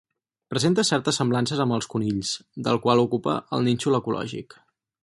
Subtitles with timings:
[0.53, 2.33] Presenta certes semblances amb els conills,
[2.69, 4.61] del qual ocupava el nínxol ecològic.